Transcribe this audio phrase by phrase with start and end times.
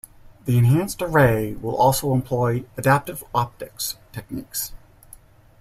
[0.45, 4.71] The enhanced array will also employ adaptive optics techniques.